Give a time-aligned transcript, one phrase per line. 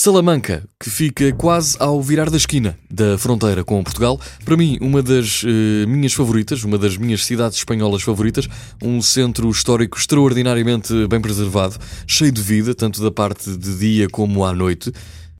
[0.00, 5.02] Salamanca, que fica quase ao virar da esquina da fronteira com Portugal, para mim, uma
[5.02, 8.48] das uh, minhas favoritas, uma das minhas cidades espanholas favoritas,
[8.80, 14.44] um centro histórico extraordinariamente bem preservado, cheio de vida, tanto da parte de dia como
[14.44, 14.92] à noite,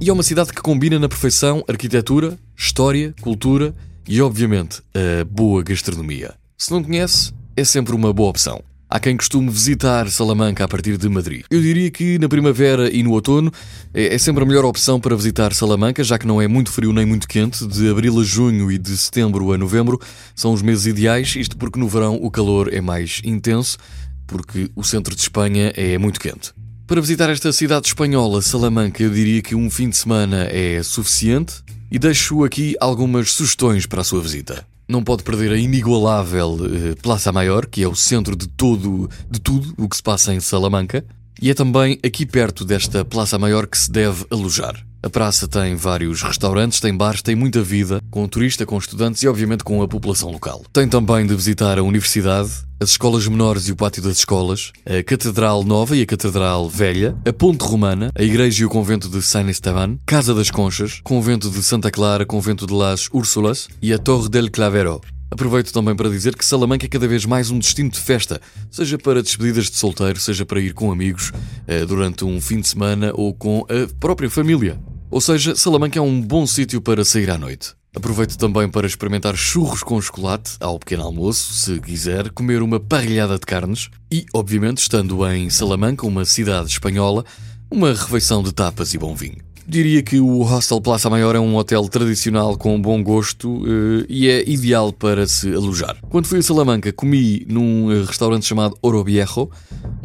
[0.00, 3.72] e é uma cidade que combina na perfeição arquitetura, história, cultura
[4.08, 6.34] e, obviamente, a boa gastronomia.
[6.58, 8.64] Se não conhece, é sempre uma boa opção.
[8.92, 11.44] Há quem costume visitar Salamanca a partir de Madrid.
[11.48, 13.52] Eu diria que na primavera e no outono
[13.94, 16.92] é, é sempre a melhor opção para visitar Salamanca, já que não é muito frio
[16.92, 17.64] nem muito quente.
[17.68, 20.00] De abril a junho e de setembro a novembro
[20.34, 23.78] são os meses ideais, isto porque no verão o calor é mais intenso,
[24.26, 26.52] porque o centro de Espanha é muito quente.
[26.84, 31.62] Para visitar esta cidade espanhola, Salamanca, eu diria que um fim de semana é suficiente
[31.92, 36.96] e deixo aqui algumas sugestões para a sua visita não pode perder a inigualável uh,
[37.00, 40.40] Plaza Maior, que é o centro de todo, de tudo o que se passa em
[40.40, 41.04] Salamanca,
[41.40, 44.89] e é também aqui perto desta Plaza Maior que se deve alojar.
[45.02, 49.28] A praça tem vários restaurantes, tem bares, tem muita vida, com turista, com estudantes e
[49.28, 50.62] obviamente com a população local.
[50.74, 55.02] Tem também de visitar a universidade, as escolas menores e o pátio das escolas, a
[55.02, 59.22] Catedral Nova e a Catedral Velha, a Ponte Romana, a Igreja e o Convento de
[59.22, 63.98] San Esteban, Casa das Conchas, Convento de Santa Clara, Convento de las Úrsulas e a
[63.98, 65.00] Torre del Clavero.
[65.30, 68.38] Aproveito também para dizer que Salamanca é cada vez mais um destino de festa,
[68.70, 71.32] seja para despedidas de solteiro, seja para ir com amigos
[71.66, 74.78] eh, durante um fim de semana ou com a própria família.
[75.10, 77.74] Ou seja, Salamanca é um bom sítio para sair à noite.
[77.92, 83.34] Aproveito também para experimentar churros com chocolate ao pequeno almoço, se quiser, comer uma parrilhada
[83.34, 87.24] de carnes e, obviamente, estando em Salamanca, uma cidade espanhola,
[87.68, 89.38] uma refeição de tapas e bom vinho.
[89.66, 94.28] Diria que o Hostel Plaza Maior é um hotel tradicional com bom gosto uh, e
[94.28, 95.96] é ideal para se alojar.
[96.08, 99.50] Quando fui a Salamanca, comi num uh, restaurante chamado Oro Viejo,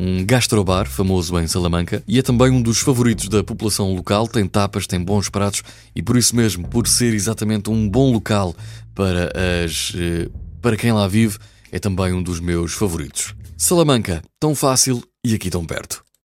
[0.00, 4.26] um gastrobar famoso em Salamanca, e é também um dos favoritos da população local.
[4.26, 5.62] Tem tapas, tem bons pratos
[5.94, 8.56] e por isso mesmo, por ser exatamente um bom local
[8.94, 9.30] para
[9.62, 11.38] as uh, para quem lá vive,
[11.70, 13.34] é também um dos meus favoritos.
[13.56, 16.02] Salamanca, tão fácil e aqui tão perto.